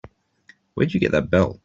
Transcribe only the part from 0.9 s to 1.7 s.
you get that belt?